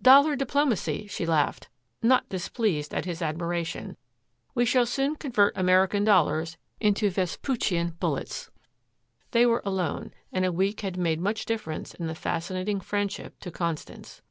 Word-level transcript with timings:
"Dollar 0.00 0.36
diplomacy," 0.36 1.06
she 1.06 1.26
laughed, 1.26 1.68
not 2.00 2.30
displeased 2.30 2.94
at 2.94 3.04
his 3.04 3.20
admiration. 3.20 3.98
"We 4.54 4.64
shall 4.64 4.86
soon 4.86 5.16
convert 5.16 5.54
American 5.54 6.02
dollars 6.02 6.56
into 6.80 7.10
Vespuccian 7.10 7.90
bullets." 8.00 8.50
They 9.32 9.44
were 9.44 9.60
alone, 9.66 10.12
and 10.32 10.46
a 10.46 10.50
week 10.50 10.80
had 10.80 10.96
made 10.96 11.20
much 11.20 11.44
difference 11.44 11.92
in 11.92 12.06
the 12.06 12.14
fascinating 12.14 12.80
friendship 12.80 13.38
to 13.40 13.50
Constance. 13.50 14.22